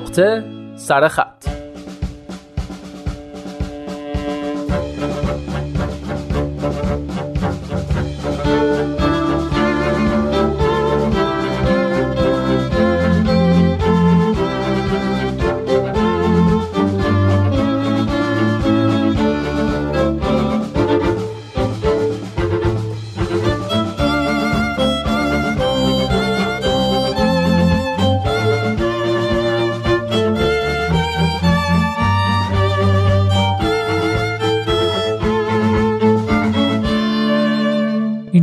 نقطه 0.00 0.44
سرخط 0.76 1.49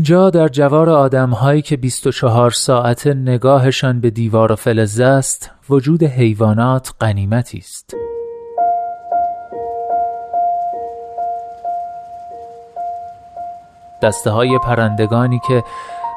اینجا 0.08 0.30
در 0.30 0.48
جوار 0.48 0.90
آدمهایی 0.90 1.62
که 1.62 1.78
24 1.78 2.52
ساعت 2.52 3.08
نگاهشان 3.08 4.02
به 4.02 4.10
دیوار 4.10 4.52
و 4.52 4.56
فلزه 4.56 5.04
است 5.04 5.52
وجود 5.70 6.04
حیوانات 6.04 6.94
قنیمتی 7.00 7.58
است. 7.58 7.94
دسته 14.02 14.30
های 14.30 14.60
پرندگانی 14.60 15.40
که 15.48 15.64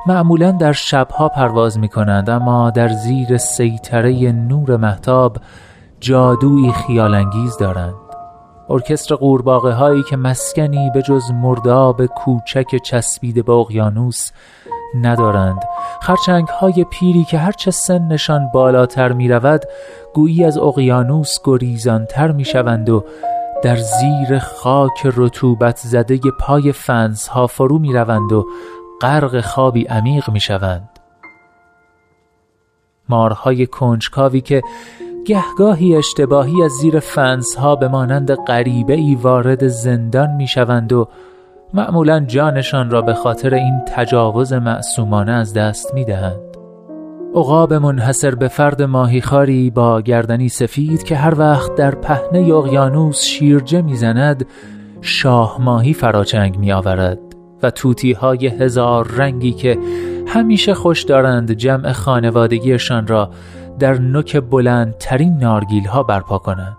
معمولا 0.06 0.50
در 0.50 0.72
شبها 0.72 1.28
پرواز 1.28 1.78
می 1.78 1.88
کنند 1.88 2.30
اما 2.30 2.70
در 2.70 2.88
زیر 2.88 3.36
سیطره 3.36 4.32
نور 4.32 4.76
محتاب 4.76 5.36
جادویی 6.00 6.72
خیالانگیز 6.72 7.56
دارند. 7.56 8.09
ارکستر 8.70 9.14
قورباغه 9.14 9.72
هایی 9.72 10.02
که 10.02 10.16
مسکنی 10.16 10.90
به 10.94 11.02
جز 11.02 11.30
مرداب 11.30 12.06
کوچک 12.06 12.76
چسبیده 12.82 13.42
به 13.42 13.52
اقیانوس 13.52 14.30
ندارند. 14.94 15.62
خرچنگ 16.02 16.48
های 16.48 16.84
پیری 16.90 17.24
که 17.24 17.38
هرچه 17.38 17.70
سنشان 17.70 18.50
بالاتر 18.54 19.12
می 19.12 19.28
رود 19.28 19.62
گویی 20.14 20.44
از 20.44 20.58
اقیانوس 20.58 21.36
گریزانتر 21.44 22.32
می 22.32 22.44
شوند 22.44 22.90
و 22.90 23.04
در 23.62 23.76
زیر 23.76 24.38
خاک 24.38 25.06
رطوبت 25.16 25.76
زده 25.76 26.18
پای 26.40 26.72
فنس 26.72 27.28
ها 27.28 27.46
فرو 27.46 27.78
می 27.78 27.92
روند 27.92 28.32
و 28.32 28.46
غرق 29.00 29.40
خوابی 29.40 29.84
عمیق 29.84 30.30
می 30.30 30.40
شوند 30.40 30.88
مارهای 33.08 33.66
کنجکاوی 33.66 34.40
که 34.40 34.62
گهگاهی 35.26 35.96
اشتباهی 35.96 36.62
از 36.62 36.72
زیر 36.72 37.00
فنس 37.00 37.56
ها 37.56 37.76
به 37.76 37.88
مانند 37.88 38.34
غریبه 38.34 38.94
ای 38.94 39.14
وارد 39.14 39.68
زندان 39.68 40.30
می 40.30 40.46
شوند 40.46 40.92
و 40.92 41.08
معمولا 41.74 42.20
جانشان 42.20 42.90
را 42.90 43.02
به 43.02 43.14
خاطر 43.14 43.54
این 43.54 43.80
تجاوز 43.94 44.52
معصومانه 44.52 45.32
از 45.32 45.54
دست 45.54 45.94
می 45.94 46.04
دهند. 46.04 46.40
عقاب 47.34 47.74
منحصر 47.74 48.34
به 48.34 48.48
فرد 48.48 48.82
ماهیخاری 48.82 49.70
با 49.70 50.00
گردنی 50.00 50.48
سفید 50.48 51.02
که 51.02 51.16
هر 51.16 51.38
وقت 51.38 51.74
در 51.74 51.94
پهنه 51.94 52.54
اقیانوس 52.54 53.22
شیرجه 53.22 53.82
می‌زند 53.82 54.46
شاه 55.00 55.56
ماهی 55.60 55.92
فراچنگ 55.92 56.58
می 56.58 56.72
آورد 56.72 57.18
و 57.62 57.70
توتی 57.70 58.12
های 58.12 58.46
هزار 58.46 59.08
رنگی 59.16 59.52
که 59.52 59.78
همیشه 60.26 60.74
خوش 60.74 61.02
دارند 61.02 61.52
جمع 61.52 61.92
خانوادگیشان 61.92 63.06
را 63.06 63.30
در 63.80 63.98
نوک 63.98 64.36
بلندترین 64.36 65.38
نارگیل 65.38 65.86
ها 65.86 66.02
برپا 66.02 66.38
کنند. 66.38 66.76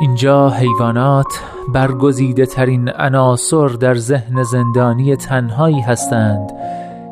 اینجا 0.00 0.50
حیوانات 0.50 1.42
برگزیده 1.74 2.46
ترین 2.46 2.88
عناصر 2.88 3.68
در 3.68 3.94
ذهن 3.94 4.42
زندانی 4.42 5.16
تنهایی 5.16 5.80
هستند 5.80 6.52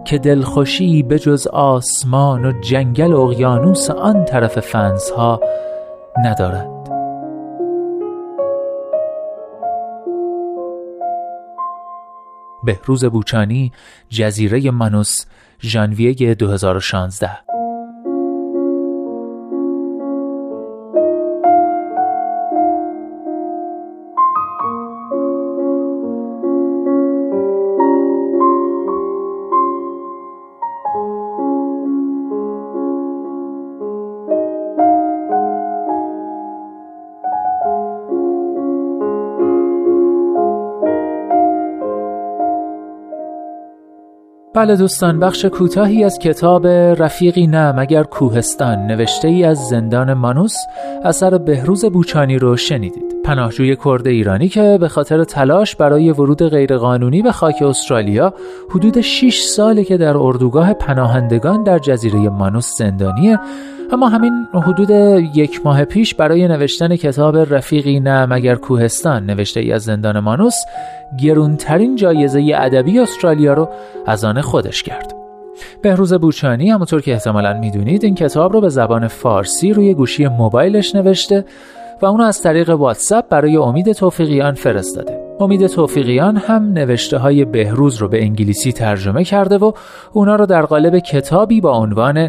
که 0.05 0.19
دلخوشی 0.19 1.03
به 1.03 1.19
جز 1.19 1.47
آسمان 1.47 2.47
و 2.47 2.61
جنگل 2.61 3.13
اقیانوس 3.13 3.91
آن 3.91 4.25
طرف 4.25 4.61
فنس 4.61 5.11
ها 5.11 5.41
ندارد. 6.25 6.69
بهروز 12.65 13.05
بوچانی 13.05 13.73
جزیره 14.09 14.71
منوس 14.71 15.25
ژانویه 15.63 16.35
2016 16.35 17.48
بله 44.59 44.77
دوستان 44.77 45.21
بخش 45.21 45.45
کوتاهی 45.45 46.05
از 46.05 46.19
کتاب 46.19 46.67
رفیقی 46.67 47.47
نه 47.47 47.73
مگر 47.73 48.03
کوهستان 48.03 48.87
نوشته 48.87 49.29
ای 49.29 49.45
از 49.45 49.59
زندان 49.59 50.15
مانوس 50.15 50.57
اثر 51.05 51.39
بهروز 51.39 51.85
بوچانی 51.85 52.39
رو 52.39 52.57
شنیدید. 52.57 53.08
پناهجوی 53.29 53.77
کرد 53.77 54.07
ایرانی 54.07 54.49
که 54.49 54.79
به 54.81 54.89
خاطر 54.89 55.25
تلاش 55.25 55.77
برای 55.77 56.11
ورود 56.11 56.43
غیرقانونی 56.43 57.23
به 57.23 57.33
خاک 57.33 57.63
استرالیا 57.63 58.35
حدود 58.71 59.01
6 59.01 59.41
ساله 59.41 59.85
که 59.85 59.97
در 59.97 60.17
اردوگاه 60.17 60.73
پناهندگان 60.73 61.63
در 61.63 61.79
جزیره 61.79 62.19
مانوس 62.19 62.79
زندانیه 62.79 63.39
اما 63.93 64.09
همین 64.09 64.47
حدود 64.55 64.91
یک 65.35 65.61
ماه 65.65 65.85
پیش 65.85 66.15
برای 66.15 66.49
نوشتن 66.49 66.97
کتاب 66.97 67.37
رفیقی 67.37 68.01
نه 68.01 68.27
مگر 68.27 68.55
کوهستان 68.55 69.27
نوشته 69.27 69.61
ای 69.61 69.73
از 69.73 69.83
زندان 69.83 70.21
مانوس 70.21 70.57
گرونترین 71.23 71.97
جایزه 71.97 72.53
ادبی 72.55 72.99
استرالیا 72.99 73.55
رو 73.55 73.69
از 74.07 74.25
آن 74.25 74.41
خودش 74.41 74.83
کرد. 74.83 75.15
بهروز 75.83 76.15
بوچانی 76.15 76.71
همونطور 76.71 77.01
که 77.01 77.13
احتمالا 77.13 77.61
می‌دونید 77.61 78.05
این 78.05 78.15
کتاب 78.15 78.53
رو 78.53 78.61
به 78.61 78.69
زبان 78.69 79.09
فارسی 79.09 79.73
روی 79.73 79.95
گوشی 79.95 80.29
موبایلش 80.29 80.95
نوشته. 80.95 81.45
و 82.03 82.07
اونو 82.07 82.25
از 82.25 82.43
طریق 82.43 82.71
واتساپ 82.71 83.29
برای 83.29 83.57
امید 83.57 83.93
توفیقیان 83.93 84.55
فرستاده. 84.55 85.29
امید 85.41 85.67
توفیقیان 85.67 86.37
هم 86.37 86.73
نوشته 86.73 87.19
های 87.19 87.45
بهروز 87.45 87.97
رو 87.97 88.09
به 88.09 88.23
انگلیسی 88.23 88.73
ترجمه 88.73 89.25
کرده 89.25 89.59
و 89.59 89.73
اونا 90.13 90.37
رو 90.37 90.47
در 90.47 90.63
قالب 90.63 90.99
کتابی 90.99 91.61
با 91.61 91.73
عنوان 91.73 92.29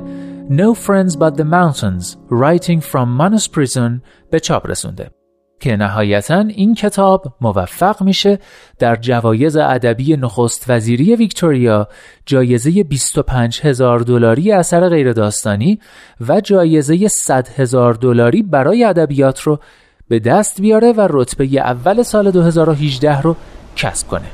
No 0.49 0.75
Friends 0.75 1.13
But 1.13 1.35
The 1.37 1.45
Mountains 1.45 2.17
Writing 2.31 2.81
From 2.81 3.07
Manus 3.19 3.45
Prison 3.45 4.01
به 4.31 4.39
چاپ 4.39 4.69
رسونده. 4.69 5.18
که 5.59 5.75
نهایتا 5.75 6.39
این 6.39 6.75
کتاب 6.75 7.33
موفق 7.41 8.03
میشه 8.03 8.39
در 8.79 8.95
جوایز 8.95 9.57
ادبی 9.57 10.17
نخست 10.17 10.65
وزیری 10.67 11.15
ویکتوریا 11.15 11.87
جایزه 12.25 12.83
25 12.83 13.61
هزار 13.63 13.99
دلاری 13.99 14.51
اثر 14.51 14.89
غیر 14.89 15.13
داستانی 15.13 15.79
و 16.27 16.41
جایزه 16.41 17.07
100 17.07 17.47
هزار 17.47 17.93
دلاری 17.93 18.43
برای 18.43 18.83
ادبیات 18.83 19.41
رو 19.41 19.59
به 20.07 20.19
دست 20.19 20.61
بیاره 20.61 20.91
و 20.91 21.07
رتبه 21.09 21.45
اول 21.45 22.03
سال 22.03 22.31
2018 22.31 23.21
رو 23.21 23.35
کسب 23.75 24.07
کنه. 24.07 24.25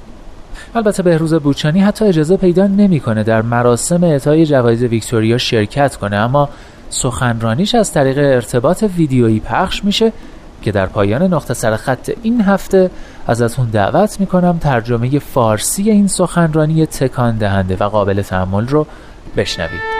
البته 0.76 1.04
بهروز 1.04 1.34
بوچانی 1.34 1.80
حتی 1.80 2.06
اجازه 2.06 2.38
پیدا 2.38 2.68
نمی‌کنه 2.68 3.24
در 3.24 3.42
مراسم 3.42 4.04
اعطای 4.04 4.46
جوایز 4.46 4.84
ویکتوریا 4.84 5.38
شرکت 5.38 5.96
کنه 5.96 6.16
اما 6.16 6.50
سخنرانیش 6.90 7.76
از 7.76 7.92
طریق 7.92 8.18
ارتباط 8.18 8.84
ویدیویی 8.98 9.40
پخش 9.40 9.84
میشه 9.84 10.12
که 10.62 10.72
در 10.72 10.86
پایان 10.86 11.24
نقطه 11.24 11.54
سر 11.54 11.76
خط 11.76 12.12
این 12.24 12.42
هفته 12.42 12.92
ازتون 13.28 13.70
دعوت 13.70 14.20
می‌کنم 14.20 14.58
ترجمه 14.58 15.20
فارسی 15.20 15.92
این 15.92 16.08
سخنرانی 16.08 16.86
تکان 16.86 17.38
دهنده 17.38 17.78
و 17.80 17.84
قابل 17.84 18.22
تحمل 18.22 18.68
رو 18.68 18.88
بشنوید. 19.38 19.95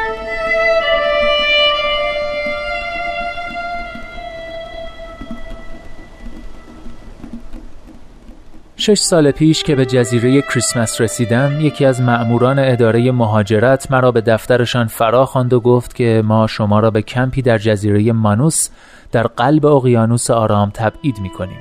شش 8.86 9.00
سال 9.00 9.32
پیش 9.32 9.64
که 9.64 9.76
به 9.76 9.86
جزیره 9.86 10.42
کریسمس 10.42 11.02
رسیدم 11.02 11.62
یکی 11.62 11.86
از 11.86 12.02
مأموران 12.02 12.60
اداره 12.60 13.12
مهاجرت 13.12 13.92
مرا 13.92 14.12
به 14.12 14.22
دفترشان 14.22 14.88
فرا 14.88 15.26
خواند 15.26 15.54
و 15.54 15.60
گفت 15.60 15.96
که 15.96 16.22
ما 16.26 16.48
شما 16.48 16.80
را 16.80 16.92
به 16.92 17.02
کمپی 17.02 17.42
در 17.42 17.58
جزیره 17.58 18.12
مانوس 18.12 18.70
در 19.12 19.28
قلب 19.28 19.66
اقیانوس 19.66 20.30
آرام 20.30 20.70
تبعید 20.74 21.20
می 21.20 21.30
کنیم. 21.30 21.58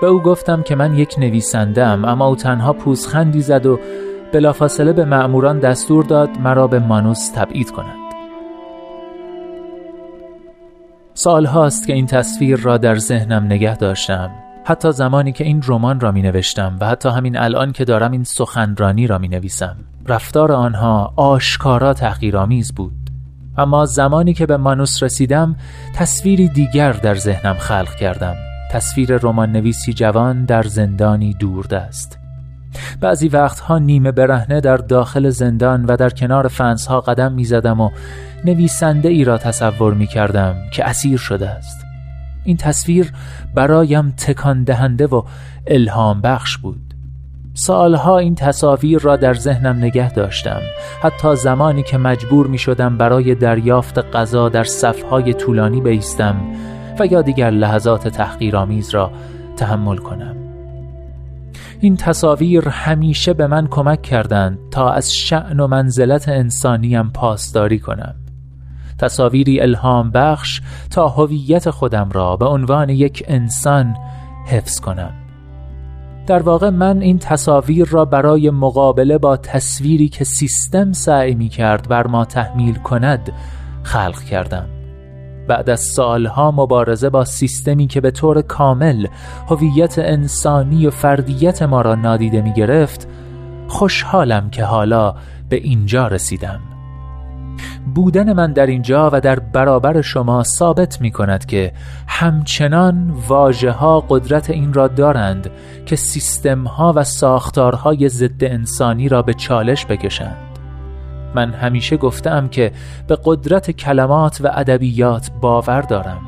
به 0.00 0.06
او 0.06 0.22
گفتم 0.22 0.62
که 0.62 0.74
من 0.74 0.94
یک 0.94 1.14
نویسندم 1.18 2.04
اما 2.04 2.26
او 2.26 2.36
تنها 2.36 2.72
پوزخندی 2.72 3.40
زد 3.40 3.66
و 3.66 3.80
بلافاصله 4.32 4.92
به 4.92 5.04
مأموران 5.04 5.58
دستور 5.58 6.04
داد 6.04 6.30
مرا 6.38 6.66
به 6.66 6.78
مانوس 6.78 7.28
تبعید 7.28 7.70
کنند. 7.70 8.10
سال 11.14 11.46
هاست 11.46 11.86
که 11.86 11.92
این 11.92 12.06
تصویر 12.06 12.56
را 12.56 12.78
در 12.78 12.94
ذهنم 12.94 13.44
نگه 13.44 13.76
داشتم 13.76 14.30
حتی 14.64 14.92
زمانی 14.92 15.32
که 15.32 15.44
این 15.44 15.62
رمان 15.66 16.00
را 16.00 16.12
می 16.12 16.22
نوشتم 16.22 16.76
و 16.80 16.86
حتی 16.86 17.08
همین 17.08 17.38
الان 17.38 17.72
که 17.72 17.84
دارم 17.84 18.12
این 18.12 18.24
سخنرانی 18.24 19.06
را 19.06 19.18
می 19.18 19.28
نویسم 19.28 19.76
رفتار 20.06 20.52
آنها 20.52 21.12
آشکارا 21.16 21.94
تحقیرآمیز 21.94 22.74
بود. 22.74 22.92
اما 23.58 23.86
زمانی 23.86 24.34
که 24.34 24.46
به 24.46 24.56
مانوس 24.56 25.02
رسیدم 25.02 25.56
تصویری 25.94 26.48
دیگر 26.48 26.92
در 26.92 27.14
ذهنم 27.14 27.54
خلق 27.54 27.94
کردم. 27.94 28.34
تصویر 28.70 29.16
رمان 29.16 29.52
نویسی 29.52 29.92
جوان 29.92 30.44
در 30.44 30.62
زندانی 30.62 31.34
دوردست. 31.34 32.18
بعضی 33.00 33.28
وقتها 33.28 33.78
نیمه 33.78 34.12
برهنه 34.12 34.60
در 34.60 34.76
داخل 34.76 35.30
زندان 35.30 35.84
و 35.84 35.96
در 35.96 36.10
کنار 36.10 36.48
فنسها 36.48 37.00
قدم 37.00 37.32
می 37.32 37.44
زدم 37.44 37.80
و 37.80 37.90
نویسنده 38.44 39.08
ای 39.08 39.24
را 39.24 39.38
تصور 39.38 39.94
می 39.94 40.06
کردم 40.06 40.54
که 40.72 40.84
اسیر 40.84 41.18
شده 41.18 41.50
است 41.50 41.79
این 42.44 42.56
تصویر 42.56 43.12
برایم 43.54 44.10
تکان 44.10 44.64
دهنده 44.64 45.06
و 45.06 45.22
الهام 45.66 46.20
بخش 46.20 46.56
بود. 46.56 46.94
سالها 47.54 48.18
این 48.18 48.34
تصاویر 48.34 48.98
را 48.98 49.16
در 49.16 49.34
ذهنم 49.34 49.76
نگه 49.76 50.12
داشتم. 50.12 50.60
حتی 51.02 51.36
زمانی 51.36 51.82
که 51.82 51.98
مجبور 51.98 52.46
می 52.46 52.58
شدم 52.58 52.98
برای 52.98 53.34
دریافت 53.34 53.98
غذا 53.98 54.48
در 54.48 54.64
صفهای 54.64 55.34
طولانی 55.34 55.80
بیستم 55.80 56.36
و 56.98 57.06
یا 57.06 57.22
دیگر 57.22 57.50
لحظات 57.50 58.08
تحقیرآمیز 58.08 58.90
را 58.90 59.10
تحمل 59.56 59.96
کنم. 59.96 60.36
این 61.80 61.96
تصاویر 61.96 62.68
همیشه 62.68 63.32
به 63.32 63.46
من 63.46 63.66
کمک 63.66 64.02
کردند 64.02 64.58
تا 64.70 64.90
از 64.90 65.14
شعن 65.14 65.60
و 65.60 65.66
منزلت 65.66 66.28
انسانیم 66.28 67.10
پاسداری 67.10 67.78
کنم. 67.78 68.14
تصاویری 69.00 69.60
الهام 69.60 70.10
بخش 70.10 70.60
تا 70.90 71.08
هویت 71.08 71.70
خودم 71.70 72.10
را 72.12 72.36
به 72.36 72.46
عنوان 72.46 72.88
یک 72.88 73.24
انسان 73.28 73.96
حفظ 74.46 74.80
کنم. 74.80 75.12
در 76.26 76.42
واقع 76.42 76.70
من 76.70 77.00
این 77.00 77.18
تصاویر 77.18 77.88
را 77.88 78.04
برای 78.04 78.50
مقابله 78.50 79.18
با 79.18 79.36
تصویری 79.36 80.08
که 80.08 80.24
سیستم 80.24 80.92
سعی 80.92 81.34
می 81.34 81.48
کرد 81.48 81.88
بر 81.88 82.06
ما 82.06 82.24
تحمیل 82.24 82.74
کند 82.74 83.32
خلق 83.82 84.22
کردم. 84.22 84.66
بعد 85.48 85.70
از 85.70 85.80
سالها 85.80 86.50
مبارزه 86.50 87.10
با 87.10 87.24
سیستمی 87.24 87.86
که 87.86 88.00
به 88.00 88.10
طور 88.10 88.42
کامل 88.42 89.06
هویت 89.48 89.98
انسانی 89.98 90.86
و 90.86 90.90
فردیت 90.90 91.62
ما 91.62 91.82
را 91.82 91.94
نادیده 91.94 92.42
می 92.42 92.52
گرفت 92.52 93.08
خوشحالم 93.68 94.50
که 94.50 94.64
حالا 94.64 95.14
به 95.48 95.56
اینجا 95.56 96.06
رسیدم. 96.08 96.69
بودن 97.94 98.32
من 98.32 98.52
در 98.52 98.66
اینجا 98.66 99.10
و 99.12 99.20
در 99.20 99.38
برابر 99.38 100.00
شما 100.00 100.42
ثابت 100.42 101.00
می 101.00 101.10
کند 101.10 101.46
که 101.46 101.72
همچنان 102.06 103.10
واجه 103.28 103.70
ها 103.70 104.00
قدرت 104.08 104.50
این 104.50 104.72
را 104.72 104.88
دارند 104.88 105.50
که 105.86 105.96
سیستم 105.96 106.64
ها 106.64 106.92
و 106.96 107.04
ساختارهای 107.04 108.08
ضد 108.08 108.44
انسانی 108.44 109.08
را 109.08 109.22
به 109.22 109.34
چالش 109.34 109.86
بکشند. 109.86 110.50
من 111.34 111.52
همیشه 111.52 111.96
گفتم 111.96 112.48
که 112.48 112.72
به 113.06 113.18
قدرت 113.24 113.70
کلمات 113.70 114.40
و 114.40 114.50
ادبیات 114.54 115.30
باور 115.40 115.82
دارم. 115.82 116.20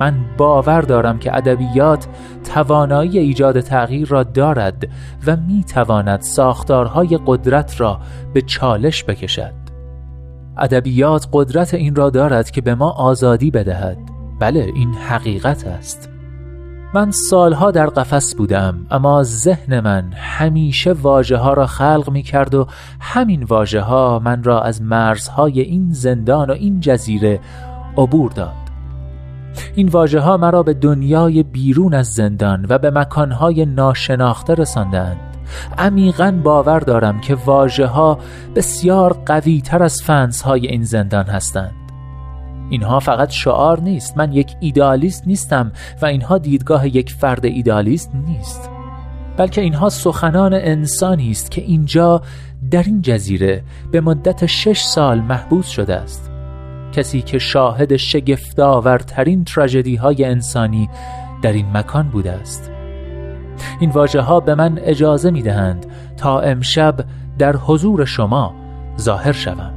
من 0.00 0.14
باور 0.36 0.80
دارم 0.80 1.18
که 1.18 1.36
ادبیات 1.36 2.06
توانایی 2.54 3.18
ایجاد 3.18 3.60
تغییر 3.60 4.08
را 4.08 4.22
دارد 4.22 4.88
و 5.26 5.36
می 5.36 5.64
تواند 5.64 6.20
ساختارهای 6.20 7.18
قدرت 7.26 7.80
را 7.80 8.00
به 8.34 8.40
چالش 8.42 9.04
بکشد. 9.04 9.61
ادبیات 10.58 11.28
قدرت 11.32 11.74
این 11.74 11.94
را 11.94 12.10
دارد 12.10 12.50
که 12.50 12.60
به 12.60 12.74
ما 12.74 12.90
آزادی 12.90 13.50
بدهد. 13.50 13.98
بله 14.40 14.72
این 14.74 14.94
حقیقت 14.94 15.66
است. 15.66 16.08
من 16.94 17.10
سالها 17.10 17.70
در 17.70 17.86
قفس 17.86 18.34
بودم 18.34 18.86
اما 18.90 19.22
ذهن 19.22 19.80
من 19.80 20.12
همیشه 20.12 20.92
واجه 20.92 21.36
ها 21.36 21.52
را 21.52 21.66
خلق 21.66 22.10
می 22.10 22.22
کرد 22.22 22.54
و 22.54 22.66
همین 23.00 23.42
واجه 23.42 23.80
ها 23.80 24.18
من 24.18 24.42
را 24.42 24.62
از 24.62 24.82
مرزهای 24.82 25.60
این 25.60 25.92
زندان 25.92 26.50
و 26.50 26.52
این 26.52 26.80
جزیره 26.80 27.40
عبور 27.96 28.32
داد. 28.32 28.52
این 29.74 29.88
واجه 29.88 30.20
ها 30.20 30.36
مرا 30.36 30.62
به 30.62 30.74
دنیای 30.74 31.42
بیرون 31.42 31.94
از 31.94 32.06
زندان 32.06 32.66
و 32.68 32.78
به 32.78 32.90
مکانهای 32.90 33.66
ناشناخته 33.66 34.54
رساندند 34.54 35.31
عمیقا 35.78 36.40
باور 36.42 36.80
دارم 36.80 37.20
که 37.20 37.34
واجه 37.34 37.86
ها 37.86 38.18
بسیار 38.54 39.12
قوی 39.26 39.60
تر 39.60 39.82
از 39.82 40.02
فنس 40.02 40.42
های 40.42 40.66
این 40.66 40.84
زندان 40.84 41.26
هستند. 41.26 41.72
اینها 42.70 43.00
فقط 43.00 43.30
شعار 43.30 43.80
نیست. 43.80 44.18
من 44.18 44.32
یک 44.32 44.52
ایدالیست 44.60 45.26
نیستم 45.26 45.72
و 46.02 46.06
اینها 46.06 46.38
دیدگاه 46.38 46.96
یک 46.96 47.12
فرد 47.12 47.44
ایدالیست 47.44 48.10
نیست. 48.26 48.70
بلکه 49.36 49.60
اینها 49.60 49.88
سخنان 49.88 50.54
انسانی 50.54 51.30
است 51.30 51.50
که 51.50 51.62
اینجا 51.62 52.22
در 52.70 52.82
این 52.82 53.02
جزیره 53.02 53.62
به 53.90 54.00
مدت 54.00 54.46
شش 54.46 54.82
سال 54.82 55.20
محبوس 55.20 55.68
شده 55.68 55.96
است. 55.96 56.30
کسی 56.92 57.22
که 57.22 57.38
شاهد 57.38 57.96
شگفتآورترین 57.96 59.44
تراژدی 59.44 59.96
های 59.96 60.24
انسانی 60.24 60.88
در 61.42 61.52
این 61.52 61.76
مکان 61.76 62.08
بوده 62.08 62.32
است. 62.32 62.71
این 63.80 63.90
واجه 63.90 64.20
ها 64.20 64.40
به 64.40 64.54
من 64.54 64.78
اجازه 64.78 65.30
می 65.30 65.42
دهند 65.42 65.86
تا 66.16 66.40
امشب 66.40 67.04
در 67.38 67.56
حضور 67.56 68.04
شما 68.04 68.54
ظاهر 69.00 69.32
شوم. 69.32 69.72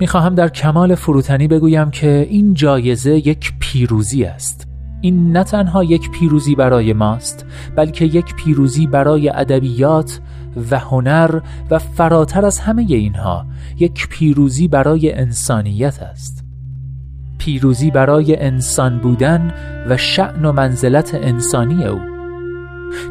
می 0.00 0.06
خواهم 0.06 0.34
در 0.34 0.48
کمال 0.48 0.94
فروتنی 0.94 1.48
بگویم 1.48 1.90
که 1.90 2.26
این 2.30 2.54
جایزه 2.54 3.28
یک 3.28 3.52
پیروزی 3.60 4.24
است. 4.24 4.66
این 5.00 5.32
نه 5.32 5.44
تنها 5.44 5.84
یک 5.84 6.10
پیروزی 6.10 6.54
برای 6.54 6.92
ماست 6.92 7.46
بلکه 7.76 8.04
یک 8.04 8.34
پیروزی 8.34 8.86
برای 8.86 9.28
ادبیات 9.28 10.20
و 10.70 10.78
هنر 10.78 11.40
و 11.70 11.78
فراتر 11.78 12.46
از 12.46 12.60
همه 12.60 12.82
اینها 12.88 13.46
یک 13.78 14.08
پیروزی 14.08 14.68
برای 14.68 15.12
انسانیت 15.12 16.02
است. 16.02 16.44
پیروزی 17.38 17.90
برای 17.90 18.36
انسان 18.36 18.98
بودن 18.98 19.54
و 19.88 19.96
شعن 19.96 20.44
و 20.44 20.52
منزلت 20.52 21.14
انسانی 21.14 21.84
او. 21.84 22.19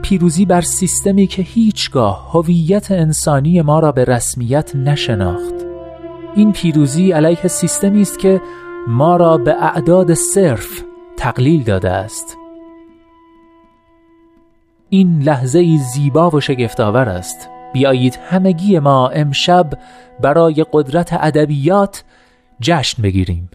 پیروزی 0.02 0.46
بر 0.46 0.62
سیستمی 0.62 1.28
که 1.28 1.42
هیچگاه 1.42 2.30
هویت 2.32 2.92
انسانی 2.92 3.62
ما 3.62 3.80
را 3.80 3.92
به 3.92 4.06
رسمیت 4.06 4.76
نشناخت. 4.76 5.54
این 6.36 6.52
پیروزی 6.52 7.12
علیه 7.12 7.48
سیستمی 7.48 8.02
است 8.02 8.20
که 8.20 8.42
ما 8.88 9.16
را 9.16 9.38
به 9.38 9.64
اعداد 9.64 10.14
صرف 10.14 10.84
تقلیل 11.18 11.64
داده 11.64 11.92
است. 11.92 12.38
این 14.90 15.22
لحظه 15.22 15.78
زیبا 15.78 16.30
و 16.30 16.42
شگفتآور 16.42 17.10
است. 17.10 17.50
بیایید 17.74 18.20
همگی 18.30 18.80
ما 18.80 19.10
امشب 19.10 19.70
برای 20.22 20.66
قدرت 20.74 21.14
ادبیات 21.14 22.04
جشن 22.62 23.02
بگیریم. 23.04 23.50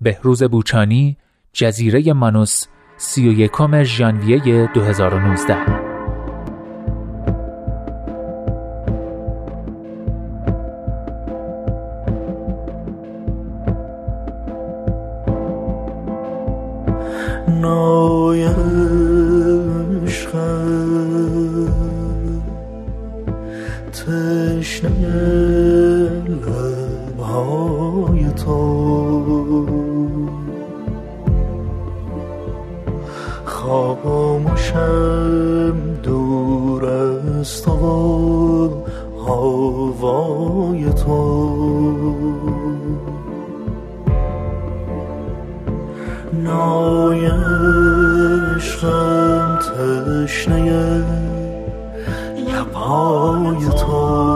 بهروز 0.00 0.42
بوچانی 0.42 1.16
جزیره 1.52 2.12
مانوس 2.12 2.64
سی 2.98 3.28
و 3.28 3.32
یکم 3.32 3.82
ژانویه 3.82 4.70
2019 4.74 5.56
تشنه 23.92 25.46
خاموشم 33.66 34.96
دور 36.02 36.84
از 36.84 37.62
تو 37.62 38.68
هوای 39.26 40.92
تو. 40.92 41.56
نای 46.32 47.26
عشقم 48.56 49.58
تشنه 49.58 51.04
لبای 52.48 53.60
تو. 53.80 54.35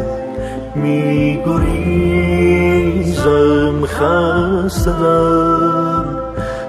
می 0.74 1.42
گریزم 1.46 3.16
خسته 3.86 4.90
در 4.90 6.04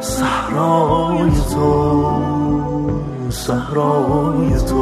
صحرای 0.01 1.31
تو 1.53 2.11
صحرای 3.29 4.59
تو. 4.69 4.77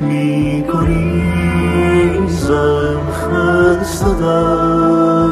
می 0.00 0.64
گریزم 0.72 1.19
در 4.02 5.28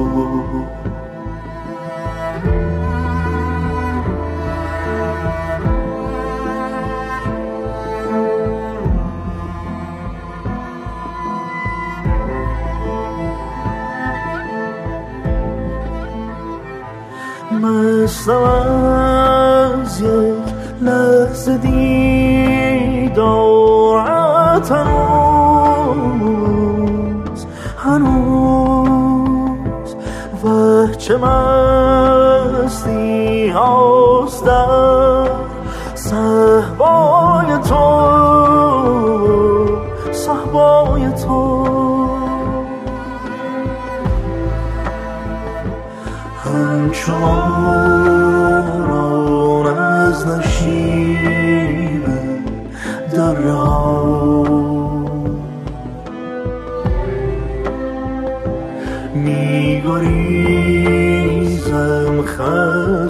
مستم 17.51 19.04
دیدارت 23.25 24.71
هنوز 25.85 26.61
هنوز. 27.79 29.11
و 30.45 30.47
چه 30.95 31.17
مستی 31.17 32.89
هاست 33.49 34.47
در 34.47 35.29
صحبای 35.95 37.59
تو 37.69 38.05
صحبای 40.13 41.11
تو. 41.13 41.65
همچنان 46.45 47.65
از 49.79 50.27
نشیب 50.27 51.34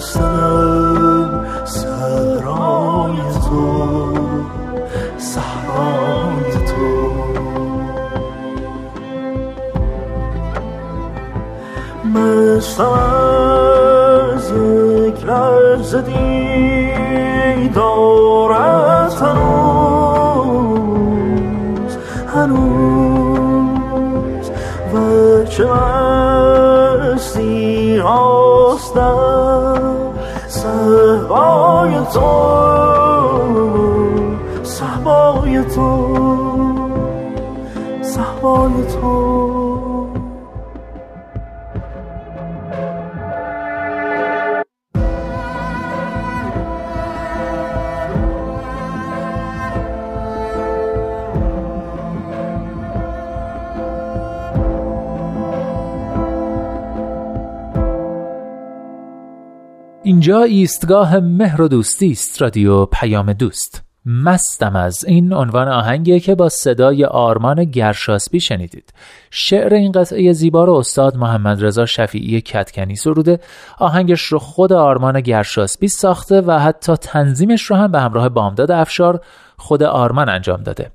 خستم 0.04 1.64
سرای 1.64 3.18
تو 3.44 4.12
صحرای 5.18 6.50
تو. 6.66 7.14
مستم 12.14 12.84
از 14.34 14.50
یک 14.50 15.24
لحظه 15.24 16.00
دیدارت 17.60 17.74
تو 35.64 36.14
صحبای 38.02 38.72
تو. 38.92 39.64
اینجا 60.06 60.42
ایستگاه 60.42 61.20
مهر 61.20 61.62
و 61.62 61.68
دوستی 61.68 62.10
است 62.10 62.42
رادیو 62.42 62.86
پیام 62.86 63.32
دوست. 63.32 63.83
مستم 64.06 64.76
از 64.76 65.04
این 65.04 65.32
عنوان 65.32 65.68
آهنگیه 65.68 66.20
که 66.20 66.34
با 66.34 66.48
صدای 66.48 67.04
آرمان 67.04 67.64
گرشاسبی 67.64 68.40
شنیدید. 68.40 68.92
شعر 69.30 69.74
این 69.74 69.92
قطعه 69.92 70.32
زیبا 70.32 70.64
رو 70.64 70.74
استاد 70.74 71.16
محمد 71.16 71.64
رضا 71.64 71.86
شفیعی 71.86 72.40
کتکنی 72.40 72.96
سروده. 72.96 73.40
آهنگش 73.78 74.22
رو 74.22 74.38
خود 74.38 74.72
آرمان 74.72 75.20
گرشاسبی 75.20 75.88
ساخته 75.88 76.40
و 76.40 76.58
حتی 76.58 76.96
تنظیمش 76.96 77.62
رو 77.62 77.76
هم 77.76 77.92
به 77.92 78.00
همراه 78.00 78.28
بامداد 78.28 78.70
افشار 78.70 79.20
خود 79.56 79.82
آرمان 79.82 80.28
انجام 80.28 80.62
داده. 80.62 80.90